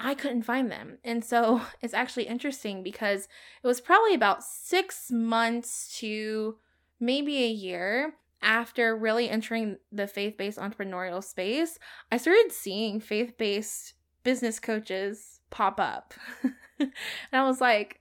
I 0.00 0.14
couldn't 0.14 0.42
find 0.44 0.72
them. 0.72 0.98
And 1.04 1.22
so 1.22 1.60
it's 1.82 1.94
actually 1.94 2.24
interesting 2.24 2.82
because 2.82 3.28
it 3.62 3.66
was 3.66 3.80
probably 3.80 4.14
about 4.14 4.42
six 4.42 5.10
months 5.10 5.96
to 5.98 6.56
maybe 6.98 7.44
a 7.44 7.48
year 7.48 8.14
after 8.42 8.96
really 8.96 9.28
entering 9.28 9.76
the 9.92 10.06
faith 10.06 10.38
based 10.38 10.58
entrepreneurial 10.58 11.22
space, 11.22 11.78
I 12.10 12.16
started 12.16 12.52
seeing 12.52 12.98
faith 12.98 13.36
based 13.36 13.92
business 14.22 14.58
coaches 14.58 15.40
pop 15.50 15.78
up. 15.78 16.14
and 16.78 16.90
I 17.34 17.42
was 17.42 17.60
like, 17.60 18.00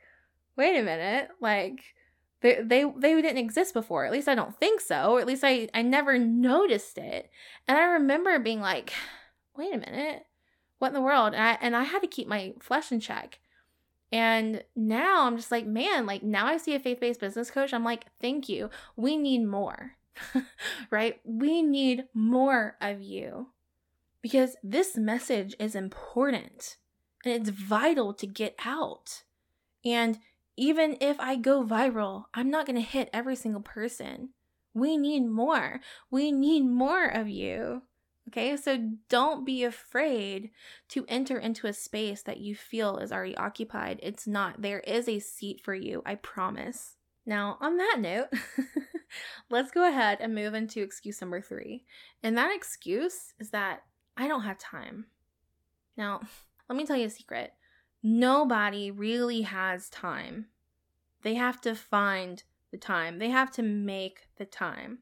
wait 0.56 0.79
a 0.79 0.84
minute, 0.84 1.29
like, 1.41 1.84
they, 2.41 2.62
they 2.62 2.86
they 2.98 3.22
didn't 3.22 3.38
exist 3.38 3.74
before. 3.74 4.05
At 4.05 4.12
least 4.12 4.27
I 4.27 4.36
don't 4.36 4.58
think 4.58 4.81
so. 4.81 5.13
Or 5.13 5.19
at 5.19 5.27
least 5.27 5.43
I 5.43 5.69
I 5.74 5.81
never 5.81 6.17
noticed 6.17 6.98
it. 6.98 7.29
And 7.67 7.77
I 7.77 7.84
remember 7.84 8.39
being 8.39 8.62
like, 8.62 8.93
"Wait 9.58 9.74
a 9.74 9.77
minute. 9.77 10.25
What 10.79 10.89
in 10.89 10.93
the 10.93 11.01
world?" 11.01 11.34
And 11.34 11.43
I 11.43 11.58
and 11.62 11.75
I 11.75 11.84
had 11.84 12.01
to 12.01 12.08
keep 12.08 12.27
my 12.27 12.53
flesh 12.60 12.91
in 12.91 13.00
check. 13.00 13.39
And 14.12 14.63
now 14.75 15.27
I'm 15.27 15.38
just 15.38 15.51
like, 15.51 15.65
"Man, 15.65 16.05
like 16.05 16.24
now 16.24 16.48
I 16.48 16.58
see 16.58 16.75
a 16.75 16.79
faith-based 16.79 17.19
business 17.19 17.51
coach. 17.51 17.74
I'm 17.74 17.84
like, 17.84 18.05
"Thank 18.22 18.48
you. 18.48 18.69
We 18.96 19.17
need 19.17 19.46
more." 19.46 19.93
right? 20.89 21.19
We 21.24 21.62
need 21.62 22.05
more 22.13 22.75
of 22.81 23.01
you 23.01 23.48
because 24.22 24.55
this 24.63 24.98
message 24.98 25.55
is 25.60 25.75
important 25.75 26.77
and 27.25 27.34
it's 27.34 27.50
vital 27.50 28.13
to 28.13 28.27
get 28.27 28.55
out. 28.65 29.24
And 29.86 30.19
even 30.59 30.97
if 30.99 31.17
I 31.21 31.37
go 31.37 31.63
viral, 31.63 32.25
I'm 32.33 32.49
not 32.49 32.65
going 32.65 32.75
to 32.75 32.81
hit 32.81 33.09
every 33.13 33.37
single 33.37 33.61
person. 33.61 34.31
We 34.73 34.97
need 34.97 35.25
more. 35.25 35.79
We 36.11 36.33
need 36.33 36.65
more 36.65 37.07
of 37.07 37.29
you. 37.29 37.83
Okay, 38.27 38.57
so 38.57 38.91
don't 39.07 39.45
be 39.45 39.63
afraid 39.63 40.51
to 40.89 41.05
enter 41.07 41.39
into 41.39 41.65
a 41.65 41.73
space 41.73 42.21
that 42.23 42.41
you 42.41 42.55
feel 42.55 42.97
is 42.97 43.11
already 43.13 43.37
occupied. 43.37 44.01
It's 44.03 44.27
not. 44.27 44.61
There 44.61 44.81
is 44.81 45.07
a 45.07 45.19
seat 45.19 45.61
for 45.63 45.73
you, 45.73 46.03
I 46.05 46.15
promise. 46.15 46.97
Now, 47.25 47.57
on 47.61 47.77
that 47.77 47.95
note, 47.99 48.27
let's 49.49 49.71
go 49.71 49.87
ahead 49.87 50.17
and 50.19 50.35
move 50.35 50.53
into 50.53 50.83
excuse 50.83 51.21
number 51.21 51.41
three. 51.41 51.85
And 52.21 52.37
that 52.37 52.53
excuse 52.53 53.33
is 53.39 53.51
that 53.51 53.83
I 54.17 54.27
don't 54.27 54.43
have 54.43 54.59
time. 54.59 55.05
Now, 55.95 56.19
let 56.67 56.75
me 56.75 56.85
tell 56.85 56.97
you 56.97 57.07
a 57.07 57.09
secret 57.09 57.53
nobody 58.03 58.91
really 58.91 59.41
has 59.41 59.89
time. 59.89 60.48
They 61.24 61.36
have 61.36 61.60
to 61.62 61.75
find 61.75 62.44
the 62.72 62.77
time, 62.77 63.20
they 63.20 63.29
have 63.29 63.51
to 63.51 63.63
make 63.63 64.27
the 64.38 64.46
time. 64.46 65.00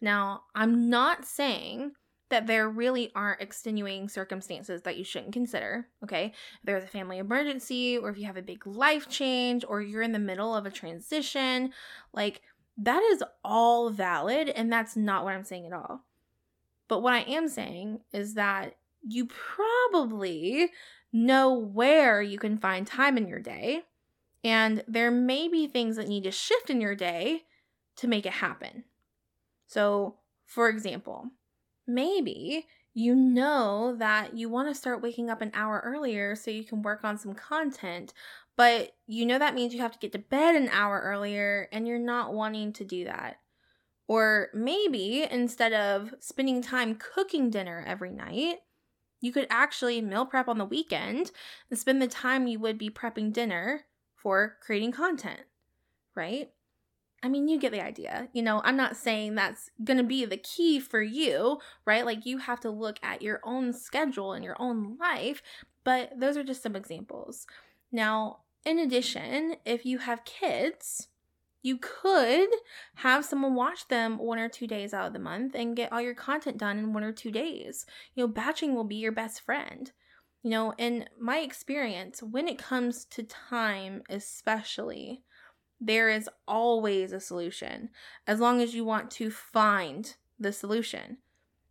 Now, 0.00 0.44
I'm 0.54 0.88
not 0.88 1.24
saying 1.24 1.92
that 2.30 2.46
there 2.46 2.68
really 2.68 3.12
aren't 3.14 3.40
extenuating 3.40 4.08
circumstances 4.08 4.82
that 4.82 4.96
you 4.96 5.04
shouldn't 5.04 5.32
consider, 5.32 5.86
okay? 6.02 6.26
If 6.26 6.60
there's 6.64 6.84
a 6.84 6.88
family 6.88 7.18
emergency, 7.18 7.98
or 7.98 8.08
if 8.08 8.18
you 8.18 8.24
have 8.26 8.36
a 8.36 8.42
big 8.42 8.66
life 8.66 9.08
change, 9.08 9.64
or 9.68 9.80
you're 9.80 10.02
in 10.02 10.12
the 10.12 10.18
middle 10.18 10.54
of 10.54 10.66
a 10.66 10.70
transition, 10.70 11.72
like 12.12 12.40
that 12.78 13.02
is 13.12 13.22
all 13.44 13.90
valid, 13.90 14.48
and 14.48 14.72
that's 14.72 14.96
not 14.96 15.24
what 15.24 15.34
I'm 15.34 15.44
saying 15.44 15.66
at 15.66 15.72
all. 15.72 16.04
But 16.88 17.02
what 17.02 17.12
I 17.12 17.20
am 17.20 17.48
saying 17.48 18.00
is 18.12 18.34
that 18.34 18.76
you 19.06 19.26
probably 19.26 20.70
know 21.14 21.54
where 21.54 22.20
you 22.20 22.38
can 22.38 22.58
find 22.58 22.86
time 22.86 23.16
in 23.16 23.28
your 23.28 23.38
day, 23.38 23.84
and 24.42 24.82
there 24.88 25.12
may 25.12 25.48
be 25.48 25.66
things 25.66 25.96
that 25.96 26.08
need 26.08 26.24
to 26.24 26.30
shift 26.30 26.68
in 26.68 26.80
your 26.80 26.96
day 26.96 27.44
to 27.96 28.08
make 28.08 28.26
it 28.26 28.32
happen. 28.32 28.84
So, 29.68 30.16
for 30.44 30.68
example, 30.68 31.30
maybe 31.86 32.66
you 32.92 33.14
know 33.14 33.94
that 33.98 34.36
you 34.36 34.48
want 34.48 34.68
to 34.68 34.74
start 34.74 35.02
waking 35.02 35.30
up 35.30 35.40
an 35.40 35.52
hour 35.54 35.80
earlier 35.84 36.34
so 36.34 36.50
you 36.50 36.64
can 36.64 36.82
work 36.82 37.04
on 37.04 37.16
some 37.16 37.34
content, 37.34 38.12
but 38.56 38.94
you 39.06 39.24
know 39.24 39.38
that 39.38 39.54
means 39.54 39.72
you 39.72 39.80
have 39.80 39.92
to 39.92 39.98
get 39.98 40.12
to 40.12 40.18
bed 40.18 40.56
an 40.56 40.68
hour 40.70 41.00
earlier 41.00 41.68
and 41.72 41.86
you're 41.86 41.98
not 41.98 42.34
wanting 42.34 42.72
to 42.72 42.84
do 42.84 43.04
that. 43.04 43.36
Or 44.06 44.48
maybe 44.52 45.26
instead 45.30 45.72
of 45.72 46.12
spending 46.20 46.60
time 46.60 46.96
cooking 46.96 47.50
dinner 47.50 47.84
every 47.86 48.10
night, 48.10 48.58
you 49.24 49.32
could 49.32 49.46
actually 49.48 50.02
meal 50.02 50.26
prep 50.26 50.48
on 50.48 50.58
the 50.58 50.66
weekend 50.66 51.32
and 51.70 51.78
spend 51.78 52.02
the 52.02 52.06
time 52.06 52.46
you 52.46 52.58
would 52.58 52.76
be 52.76 52.90
prepping 52.90 53.32
dinner 53.32 53.86
for 54.14 54.56
creating 54.60 54.92
content, 54.92 55.40
right? 56.14 56.50
I 57.22 57.30
mean, 57.30 57.48
you 57.48 57.58
get 57.58 57.72
the 57.72 57.80
idea. 57.80 58.28
You 58.34 58.42
know, 58.42 58.60
I'm 58.64 58.76
not 58.76 58.98
saying 58.98 59.34
that's 59.34 59.70
going 59.82 59.96
to 59.96 60.04
be 60.04 60.26
the 60.26 60.36
key 60.36 60.78
for 60.78 61.00
you, 61.00 61.58
right? 61.86 62.04
Like, 62.04 62.26
you 62.26 62.36
have 62.36 62.60
to 62.60 62.70
look 62.70 62.98
at 63.02 63.22
your 63.22 63.40
own 63.44 63.72
schedule 63.72 64.34
and 64.34 64.44
your 64.44 64.56
own 64.58 64.98
life, 65.00 65.42
but 65.84 66.12
those 66.20 66.36
are 66.36 66.44
just 66.44 66.62
some 66.62 66.76
examples. 66.76 67.46
Now, 67.90 68.40
in 68.66 68.78
addition, 68.78 69.56
if 69.64 69.86
you 69.86 69.98
have 69.98 70.26
kids, 70.26 71.08
you 71.64 71.78
could 71.78 72.50
have 72.96 73.24
someone 73.24 73.54
watch 73.54 73.88
them 73.88 74.18
one 74.18 74.38
or 74.38 74.50
two 74.50 74.66
days 74.66 74.92
out 74.92 75.06
of 75.06 75.14
the 75.14 75.18
month 75.18 75.54
and 75.54 75.74
get 75.74 75.90
all 75.90 76.00
your 76.00 76.14
content 76.14 76.58
done 76.58 76.78
in 76.78 76.92
one 76.92 77.02
or 77.02 77.10
two 77.10 77.30
days. 77.30 77.86
You 78.14 78.22
know, 78.22 78.28
batching 78.28 78.74
will 78.74 78.84
be 78.84 78.96
your 78.96 79.12
best 79.12 79.40
friend. 79.40 79.90
You 80.42 80.50
know, 80.50 80.74
in 80.76 81.06
my 81.18 81.38
experience, 81.38 82.22
when 82.22 82.48
it 82.48 82.58
comes 82.58 83.06
to 83.06 83.22
time, 83.22 84.02
especially, 84.10 85.22
there 85.80 86.10
is 86.10 86.28
always 86.46 87.12
a 87.12 87.18
solution 87.18 87.88
as 88.26 88.40
long 88.40 88.60
as 88.60 88.74
you 88.74 88.84
want 88.84 89.10
to 89.12 89.30
find 89.30 90.16
the 90.38 90.52
solution. 90.52 91.16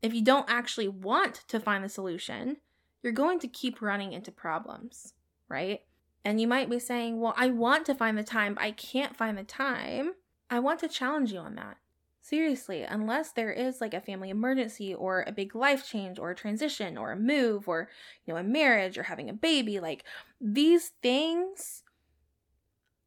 If 0.02 0.12
you 0.16 0.24
don't 0.24 0.50
actually 0.50 0.88
want 0.88 1.44
to 1.50 1.60
find 1.60 1.84
the 1.84 1.90
solution, 1.90 2.58
you're 3.04 3.14
going 3.14 3.38
to 3.42 3.48
keep 3.48 3.80
running 3.80 4.12
into 4.12 4.32
problems, 4.32 5.14
right? 5.48 5.82
And 6.26 6.40
you 6.40 6.48
might 6.48 6.70
be 6.70 6.80
saying, 6.80 7.20
Well, 7.20 7.34
I 7.38 7.48
want 7.48 7.86
to 7.88 7.96
find 7.96 8.18
the 8.18 8.24
time, 8.24 8.56
but 8.56 8.64
I 8.64 8.72
can't 8.72 9.16
find 9.16 9.38
the 9.38 9.44
time. 9.44 10.14
I 10.50 10.60
want 10.60 10.80
to 10.82 10.88
challenge 10.88 11.34
you 11.34 11.40
on 11.40 11.56
that. 11.56 11.78
Seriously, 12.22 12.84
unless 12.84 13.34
there 13.34 13.52
is 13.52 13.82
like 13.82 13.94
a 13.94 14.00
family 14.00 14.30
emergency 14.30 14.94
or 14.94 15.26
a 15.28 15.34
big 15.34 15.56
life 15.56 15.86
change 15.86 16.18
or 16.18 16.30
a 16.30 16.36
transition 16.36 16.98
or 16.98 17.12
a 17.12 17.18
move 17.18 17.68
or, 17.68 17.90
you 18.26 18.34
know, 18.34 18.40
a 18.40 18.44
marriage 18.44 18.98
or 18.98 19.04
having 19.04 19.30
a 19.30 19.34
baby, 19.34 19.82
like 19.82 20.06
these 20.40 20.92
things 21.02 21.84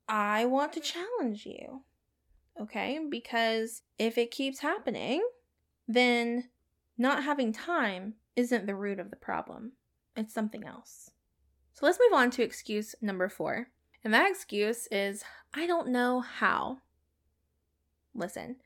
I 0.07 0.45
want 0.45 0.75
to 0.75 0.81
challenge 0.81 1.47
you. 1.47 1.83
Okay? 2.61 3.01
Because 3.11 3.83
if 3.99 4.19
it 4.19 4.31
keeps 4.31 4.59
happening, 4.59 5.27
then 5.89 6.51
not 6.99 7.25
having 7.25 7.53
time 7.53 8.15
isn't 8.35 8.67
the 8.67 8.75
root 8.75 8.99
of 8.99 9.11
the 9.11 9.17
problem, 9.17 9.73
it's 10.15 10.35
something 10.35 10.65
else. 10.65 11.11
So 11.77 11.85
let's 11.85 11.99
move 12.01 12.19
on 12.19 12.31
to 12.31 12.43
excuse 12.43 12.95
number 13.03 13.29
four. 13.29 13.69
And 14.03 14.15
that 14.15 14.31
excuse 14.31 14.89
is 14.91 15.23
I 15.53 15.67
don't 15.67 15.89
know 15.89 16.21
how. 16.21 16.79
Listen, 18.15 18.57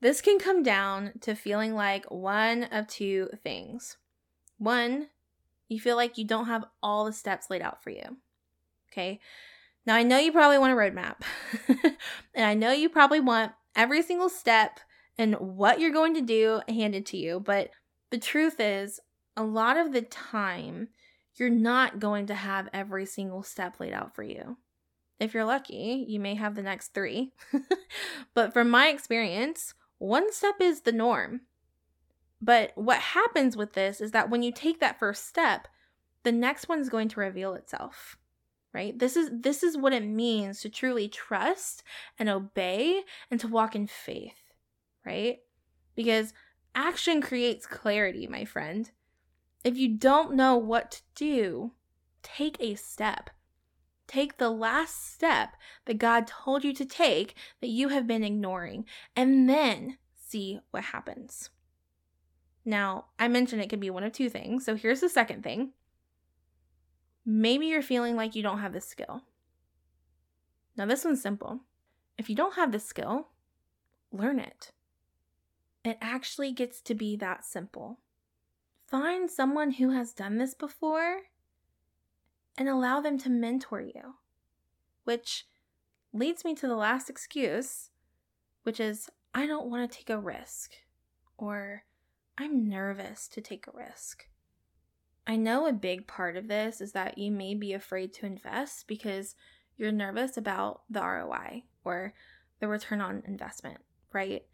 this 0.00 0.22
can 0.22 0.38
come 0.38 0.62
down 0.62 1.12
to 1.20 1.34
feeling 1.34 1.74
like 1.74 2.10
one 2.10 2.64
of 2.64 2.86
two 2.86 3.28
things. 3.42 3.98
One, 4.56 5.08
you 5.68 5.78
feel 5.78 5.96
like 5.96 6.16
you 6.16 6.24
don't 6.24 6.46
have 6.46 6.64
all 6.82 7.04
the 7.04 7.12
steps 7.12 7.50
laid 7.50 7.60
out 7.60 7.82
for 7.82 7.90
you. 7.90 8.16
Okay. 8.90 9.20
Now, 9.84 9.96
I 9.96 10.02
know 10.02 10.16
you 10.16 10.32
probably 10.32 10.56
want 10.56 10.72
a 10.72 10.76
roadmap, 10.76 11.16
and 12.34 12.46
I 12.46 12.54
know 12.54 12.72
you 12.72 12.88
probably 12.88 13.20
want 13.20 13.52
every 13.76 14.00
single 14.00 14.30
step 14.30 14.80
and 15.18 15.34
what 15.34 15.80
you're 15.80 15.92
going 15.92 16.14
to 16.14 16.22
do 16.22 16.62
handed 16.66 17.04
to 17.06 17.18
you, 17.18 17.40
but 17.40 17.68
the 18.08 18.16
truth 18.16 18.58
is, 18.58 19.00
a 19.36 19.44
lot 19.44 19.76
of 19.76 19.92
the 19.92 20.00
time, 20.00 20.88
you're 21.36 21.50
not 21.50 21.98
going 21.98 22.26
to 22.26 22.34
have 22.34 22.68
every 22.72 23.06
single 23.06 23.42
step 23.42 23.80
laid 23.80 23.92
out 23.92 24.14
for 24.14 24.22
you. 24.22 24.56
If 25.20 25.34
you're 25.34 25.44
lucky, 25.44 26.04
you 26.08 26.20
may 26.20 26.34
have 26.34 26.54
the 26.54 26.62
next 26.62 26.88
three. 26.94 27.32
but 28.34 28.52
from 28.52 28.68
my 28.68 28.88
experience, 28.88 29.74
one 29.98 30.32
step 30.32 30.56
is 30.60 30.82
the 30.82 30.92
norm. 30.92 31.42
But 32.40 32.72
what 32.74 32.98
happens 32.98 33.56
with 33.56 33.72
this 33.72 34.00
is 34.00 34.10
that 34.10 34.28
when 34.28 34.42
you 34.42 34.52
take 34.52 34.80
that 34.80 34.98
first 34.98 35.26
step, 35.26 35.68
the 36.24 36.32
next 36.32 36.68
one's 36.68 36.88
going 36.88 37.08
to 37.08 37.20
reveal 37.20 37.54
itself. 37.54 38.18
Right? 38.72 38.98
This 38.98 39.16
is 39.16 39.30
this 39.32 39.62
is 39.62 39.76
what 39.78 39.92
it 39.92 40.04
means 40.04 40.60
to 40.60 40.68
truly 40.68 41.08
trust 41.08 41.84
and 42.18 42.28
obey 42.28 43.02
and 43.30 43.38
to 43.38 43.46
walk 43.46 43.76
in 43.76 43.86
faith, 43.86 44.34
right? 45.06 45.38
Because 45.94 46.34
action 46.74 47.22
creates 47.22 47.66
clarity, 47.66 48.26
my 48.26 48.44
friend. 48.44 48.90
If 49.64 49.78
you 49.78 49.88
don't 49.88 50.34
know 50.34 50.56
what 50.56 50.90
to 50.90 51.02
do, 51.14 51.72
take 52.22 52.56
a 52.60 52.74
step. 52.74 53.30
Take 54.06 54.36
the 54.36 54.50
last 54.50 55.14
step 55.14 55.56
that 55.86 55.98
God 55.98 56.26
told 56.26 56.62
you 56.62 56.74
to 56.74 56.84
take 56.84 57.34
that 57.62 57.68
you 57.68 57.88
have 57.88 58.06
been 58.06 58.22
ignoring, 58.22 58.84
and 59.16 59.48
then 59.48 59.96
see 60.14 60.60
what 60.70 60.84
happens. 60.84 61.48
Now, 62.66 63.06
I 63.18 63.28
mentioned 63.28 63.62
it 63.62 63.70
could 63.70 63.80
be 63.80 63.90
one 63.90 64.04
of 64.04 64.12
two 64.12 64.28
things. 64.28 64.64
So 64.64 64.76
here's 64.76 65.00
the 65.00 65.08
second 65.08 65.42
thing. 65.42 65.72
Maybe 67.24 67.66
you're 67.66 67.82
feeling 67.82 68.16
like 68.16 68.34
you 68.34 68.42
don't 68.42 68.58
have 68.58 68.74
the 68.74 68.80
skill. 68.80 69.22
Now, 70.76 70.84
this 70.84 71.04
one's 71.04 71.22
simple. 71.22 71.60
If 72.18 72.28
you 72.28 72.36
don't 72.36 72.56
have 72.56 72.72
the 72.72 72.80
skill, 72.80 73.28
learn 74.12 74.38
it. 74.38 74.72
It 75.84 75.98
actually 76.00 76.52
gets 76.52 76.80
to 76.82 76.94
be 76.94 77.16
that 77.16 77.44
simple. 77.44 77.98
Find 78.94 79.28
someone 79.28 79.72
who 79.72 79.90
has 79.90 80.12
done 80.12 80.38
this 80.38 80.54
before 80.54 81.22
and 82.56 82.68
allow 82.68 83.00
them 83.00 83.18
to 83.18 83.28
mentor 83.28 83.80
you. 83.80 84.14
Which 85.02 85.48
leads 86.12 86.44
me 86.44 86.54
to 86.54 86.68
the 86.68 86.76
last 86.76 87.10
excuse, 87.10 87.90
which 88.62 88.78
is 88.78 89.10
I 89.34 89.48
don't 89.48 89.68
want 89.68 89.90
to 89.90 89.98
take 89.98 90.10
a 90.10 90.16
risk 90.20 90.74
or 91.36 91.82
I'm 92.38 92.68
nervous 92.68 93.26
to 93.30 93.40
take 93.40 93.66
a 93.66 93.76
risk. 93.76 94.28
I 95.26 95.34
know 95.34 95.66
a 95.66 95.72
big 95.72 96.06
part 96.06 96.36
of 96.36 96.46
this 96.46 96.80
is 96.80 96.92
that 96.92 97.18
you 97.18 97.32
may 97.32 97.56
be 97.56 97.72
afraid 97.72 98.12
to 98.12 98.26
invest 98.26 98.86
because 98.86 99.34
you're 99.76 99.90
nervous 99.90 100.36
about 100.36 100.82
the 100.88 101.02
ROI 101.02 101.64
or 101.82 102.14
the 102.60 102.68
return 102.68 103.00
on 103.00 103.24
investment, 103.26 103.78
right? 104.12 104.44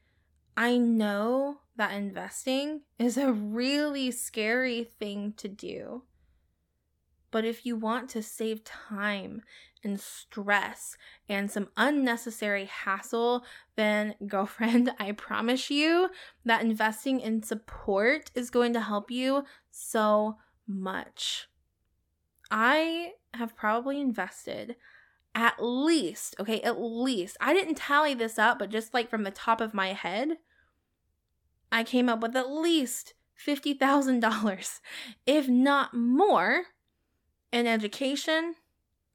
I 0.57 0.78
know 0.78 1.61
that 1.76 1.92
investing 1.92 2.83
is 2.99 3.16
a 3.16 3.33
really 3.33 4.11
scary 4.11 4.85
thing 4.85 5.33
to 5.38 5.49
do. 5.49 6.02
But 7.30 7.45
if 7.45 7.64
you 7.64 7.76
want 7.76 8.11
to 8.11 8.23
save 8.23 8.64
time 8.64 9.42
and 9.85 10.00
stress 10.00 10.97
and 11.28 11.50
some 11.50 11.69
unnecessary 11.76 12.66
hassle, 12.66 13.45
then, 13.76 14.14
girlfriend, 14.26 14.92
I 14.99 15.12
promise 15.12 15.71
you 15.71 16.11
that 16.45 16.62
investing 16.62 17.21
in 17.21 17.42
support 17.42 18.30
is 18.35 18.50
going 18.50 18.73
to 18.75 18.80
help 18.80 19.11
you 19.11 19.45
so 19.71 20.38
much. 20.66 21.49
I 22.50 23.12
have 23.35 23.57
probably 23.57 24.00
invested 24.00 24.76
at 25.35 25.57
least, 25.61 26.35
okay, 26.41 26.61
at 26.63 26.81
least, 26.81 27.37
I 27.41 27.53
didn't 27.53 27.77
tally 27.77 28.15
this 28.15 28.39
up, 28.39 28.59
but 28.59 28.71
just 28.71 28.93
like 28.95 29.09
from 29.11 29.23
the 29.23 29.31
top 29.31 29.61
of 29.61 29.75
my 29.75 29.93
head, 29.93 30.39
I 31.71 31.85
came 31.85 32.09
up 32.09 32.21
with 32.21 32.35
at 32.37 32.51
least 32.51 33.15
$50,000, 33.47 34.81
if 35.27 35.49
not 35.49 35.95
more, 35.95 36.65
in 37.53 37.67
education, 37.67 38.55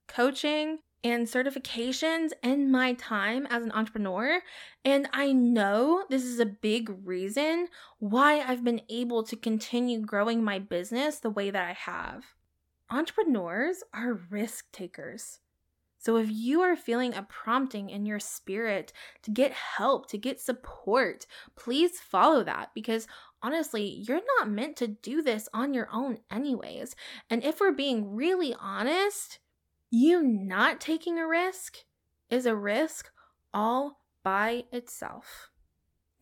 coaching, 0.08 0.80
and 1.04 1.28
certifications 1.28 2.32
in 2.42 2.72
my 2.72 2.94
time 2.94 3.46
as 3.52 3.64
an 3.64 3.72
entrepreneur. 3.74 4.42
And 4.84 5.08
I 5.14 5.34
know 5.34 6.06
this 6.10 6.24
is 6.24 6.40
a 6.40 6.48
big 6.48 6.92
reason 7.04 7.68
why 8.00 8.40
I've 8.40 8.64
been 8.64 8.82
able 8.90 9.22
to 9.24 9.36
continue 9.36 10.00
growing 10.00 10.44
my 10.44 10.58
business 10.58 11.20
the 11.20 11.30
way 11.30 11.52
that 11.52 11.64
I 11.64 11.74
have. 11.74 12.24
Entrepreneurs 12.90 13.84
are 13.94 14.20
risk 14.32 14.72
takers. 14.72 15.40
So 16.06 16.18
if 16.18 16.30
you 16.30 16.62
are 16.62 16.76
feeling 16.76 17.16
a 17.16 17.24
prompting 17.24 17.90
in 17.90 18.06
your 18.06 18.20
spirit 18.20 18.94
to 19.24 19.32
get 19.32 19.52
help, 19.54 20.08
to 20.10 20.20
get 20.20 20.40
support, 20.40 21.26
please 21.56 22.00
follow 22.00 22.44
that 22.44 22.70
because 22.76 23.08
honestly, 23.42 24.04
you're 24.08 24.22
not 24.38 24.48
meant 24.48 24.76
to 24.76 24.88
do 24.88 25.24
this 25.24 25.50
on 25.52 25.74
your 25.74 25.90
own, 25.92 26.20
anyways. 26.30 26.96
And 27.28 27.44
if 27.44 27.60
we're 27.60 27.72
being 27.72 28.16
really 28.16 28.54
honest, 28.60 29.40
you 29.90 30.22
not 30.22 30.80
taking 30.80 31.18
a 31.18 31.28
risk 31.28 31.78
is 32.30 32.46
a 32.46 32.56
risk 32.56 33.10
all 33.52 34.00
by 34.22 34.66
itself. 34.72 35.50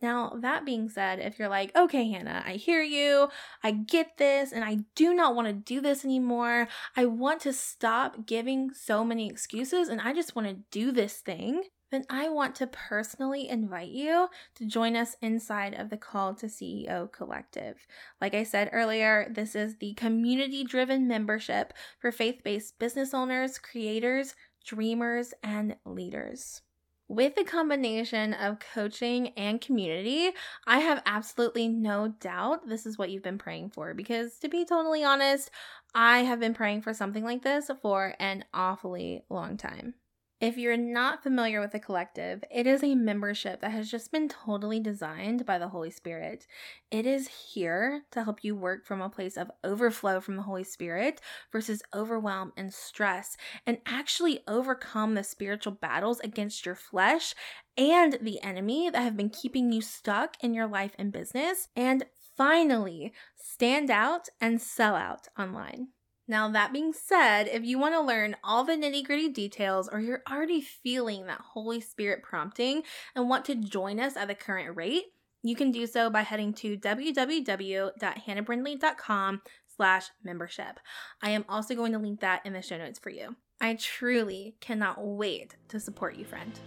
Now, 0.02 0.36
that 0.40 0.66
being 0.66 0.88
said, 0.88 1.18
if 1.18 1.38
you're 1.38 1.48
like, 1.48 1.74
okay, 1.74 2.10
Hannah, 2.10 2.42
I 2.46 2.54
hear 2.54 2.82
you, 2.82 3.28
I 3.62 3.70
get 3.70 4.18
this, 4.18 4.52
and 4.52 4.64
I 4.64 4.78
do 4.94 5.14
not 5.14 5.34
want 5.34 5.48
to 5.48 5.54
do 5.54 5.80
this 5.80 6.04
anymore, 6.04 6.68
I 6.96 7.06
want 7.06 7.40
to 7.42 7.52
stop 7.52 8.26
giving 8.26 8.72
so 8.72 9.04
many 9.04 9.28
excuses 9.28 9.88
and 9.88 10.00
I 10.00 10.12
just 10.12 10.36
want 10.36 10.48
to 10.48 10.56
do 10.70 10.92
this 10.92 11.14
thing, 11.14 11.62
then 11.94 12.04
I 12.10 12.28
want 12.28 12.56
to 12.56 12.66
personally 12.66 13.48
invite 13.48 13.90
you 13.90 14.28
to 14.56 14.66
join 14.66 14.96
us 14.96 15.16
inside 15.22 15.74
of 15.74 15.90
the 15.90 15.96
Called 15.96 16.38
to 16.38 16.46
CEO 16.46 17.10
Collective. 17.12 17.86
Like 18.20 18.34
I 18.34 18.42
said 18.42 18.70
earlier, 18.72 19.30
this 19.30 19.54
is 19.54 19.76
the 19.76 19.94
community 19.94 20.64
driven 20.64 21.06
membership 21.06 21.72
for 22.00 22.10
faith 22.10 22.42
based 22.42 22.80
business 22.80 23.14
owners, 23.14 23.58
creators, 23.58 24.34
dreamers, 24.66 25.34
and 25.42 25.76
leaders. 25.84 26.62
With 27.08 27.34
the 27.34 27.44
combination 27.44 28.32
of 28.34 28.60
coaching 28.60 29.28
and 29.36 29.60
community, 29.60 30.30
I 30.66 30.80
have 30.80 31.02
absolutely 31.06 31.68
no 31.68 32.08
doubt 32.08 32.66
this 32.68 32.86
is 32.86 32.98
what 32.98 33.10
you've 33.10 33.22
been 33.22 33.38
praying 33.38 33.70
for. 33.70 33.94
Because 33.94 34.38
to 34.38 34.48
be 34.48 34.64
totally 34.64 35.04
honest, 35.04 35.50
I 35.94 36.20
have 36.20 36.40
been 36.40 36.54
praying 36.54 36.82
for 36.82 36.94
something 36.94 37.24
like 37.24 37.42
this 37.42 37.70
for 37.82 38.14
an 38.18 38.44
awfully 38.54 39.24
long 39.28 39.56
time. 39.56 39.94
If 40.44 40.58
you're 40.58 40.76
not 40.76 41.22
familiar 41.22 41.58
with 41.58 41.72
the 41.72 41.78
collective, 41.78 42.44
it 42.50 42.66
is 42.66 42.84
a 42.84 42.94
membership 42.94 43.62
that 43.62 43.70
has 43.70 43.90
just 43.90 44.12
been 44.12 44.28
totally 44.28 44.78
designed 44.78 45.46
by 45.46 45.56
the 45.56 45.68
Holy 45.68 45.88
Spirit. 45.90 46.46
It 46.90 47.06
is 47.06 47.28
here 47.54 48.02
to 48.10 48.24
help 48.24 48.44
you 48.44 48.54
work 48.54 48.84
from 48.84 49.00
a 49.00 49.08
place 49.08 49.38
of 49.38 49.50
overflow 49.64 50.20
from 50.20 50.36
the 50.36 50.42
Holy 50.42 50.62
Spirit 50.62 51.22
versus 51.50 51.82
overwhelm 51.94 52.52
and 52.58 52.74
stress, 52.74 53.38
and 53.66 53.78
actually 53.86 54.40
overcome 54.46 55.14
the 55.14 55.24
spiritual 55.24 55.72
battles 55.72 56.20
against 56.20 56.66
your 56.66 56.74
flesh 56.74 57.34
and 57.78 58.18
the 58.20 58.38
enemy 58.42 58.90
that 58.90 59.02
have 59.02 59.16
been 59.16 59.30
keeping 59.30 59.72
you 59.72 59.80
stuck 59.80 60.36
in 60.42 60.52
your 60.52 60.66
life 60.66 60.92
and 60.98 61.10
business, 61.10 61.68
and 61.74 62.04
finally 62.36 63.14
stand 63.34 63.90
out 63.90 64.28
and 64.42 64.60
sell 64.60 64.94
out 64.94 65.26
online. 65.38 65.88
Now, 66.26 66.48
that 66.48 66.72
being 66.72 66.94
said, 66.94 67.48
if 67.48 67.64
you 67.64 67.78
want 67.78 67.92
to 67.94 68.00
learn 68.00 68.36
all 68.42 68.64
the 68.64 68.72
nitty 68.72 69.04
gritty 69.04 69.28
details 69.28 69.90
or 69.92 70.00
you're 70.00 70.22
already 70.30 70.62
feeling 70.62 71.26
that 71.26 71.42
Holy 71.52 71.80
Spirit 71.80 72.22
prompting 72.22 72.82
and 73.14 73.28
want 73.28 73.44
to 73.46 73.54
join 73.54 74.00
us 74.00 74.16
at 74.16 74.28
the 74.28 74.34
current 74.34 74.74
rate, 74.74 75.04
you 75.42 75.54
can 75.54 75.70
do 75.70 75.86
so 75.86 76.08
by 76.08 76.22
heading 76.22 76.54
to 76.54 76.78
www.hannahbrindley.com 76.78 79.42
slash 79.76 80.06
membership. 80.22 80.80
I 81.20 81.28
am 81.30 81.44
also 81.48 81.74
going 81.74 81.90
to 81.92 81.98
link 81.98 82.20
that 82.20 82.46
in 82.46 82.54
the 82.54 82.62
show 82.62 82.78
notes 82.78 82.98
for 82.98 83.10
you. 83.10 83.36
I 83.60 83.74
truly 83.74 84.56
cannot 84.60 85.04
wait 85.04 85.56
to 85.68 85.78
support 85.78 86.16
you, 86.16 86.24
friend. 86.24 86.58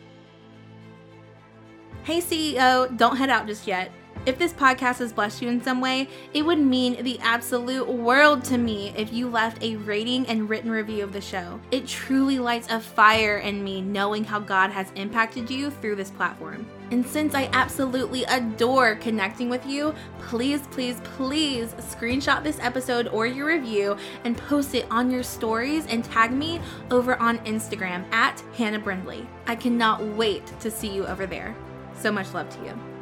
Hey, 2.03 2.21
CEO, 2.21 2.95
don't 2.95 3.17
head 3.17 3.31
out 3.31 3.47
just 3.47 3.65
yet. 3.67 3.91
If 4.27 4.37
this 4.37 4.51
podcast 4.51 4.97
has 4.97 5.13
blessed 5.13 5.41
you 5.41 5.47
in 5.47 5.63
some 5.63 5.79
way, 5.79 6.09
it 6.33 6.41
would 6.45 6.59
mean 6.59 7.01
the 7.01 7.17
absolute 7.21 7.87
world 7.87 8.43
to 8.43 8.57
me 8.57 8.93
if 8.97 9.13
you 9.13 9.29
left 9.29 9.63
a 9.63 9.77
rating 9.77 10.27
and 10.27 10.49
written 10.49 10.69
review 10.69 11.01
of 11.05 11.13
the 11.13 11.21
show. 11.21 11.61
It 11.71 11.87
truly 11.87 12.37
lights 12.37 12.67
a 12.69 12.81
fire 12.81 13.37
in 13.37 13.63
me 13.63 13.79
knowing 13.79 14.25
how 14.25 14.41
God 14.41 14.69
has 14.71 14.91
impacted 14.95 15.49
you 15.49 15.71
through 15.71 15.95
this 15.95 16.11
platform. 16.11 16.67
And 16.91 17.07
since 17.07 17.35
I 17.35 17.49
absolutely 17.53 18.25
adore 18.25 18.95
connecting 18.95 19.47
with 19.47 19.65
you, 19.65 19.95
please, 20.19 20.59
please, 20.71 20.99
please 21.15 21.71
screenshot 21.75 22.43
this 22.43 22.59
episode 22.59 23.07
or 23.07 23.27
your 23.27 23.47
review 23.47 23.95
and 24.25 24.37
post 24.37 24.75
it 24.75 24.87
on 24.91 25.09
your 25.09 25.23
stories 25.23 25.85
and 25.85 26.03
tag 26.03 26.33
me 26.33 26.59
over 26.91 27.15
on 27.21 27.37
Instagram 27.45 28.03
at 28.11 28.43
Hannah 28.57 28.79
Brindley. 28.79 29.25
I 29.45 29.55
cannot 29.55 30.03
wait 30.03 30.45
to 30.59 30.69
see 30.69 30.89
you 30.89 31.07
over 31.07 31.25
there. 31.25 31.55
So 31.95 32.11
much 32.11 32.33
love 32.33 32.49
to 32.49 32.65
you. 32.65 32.96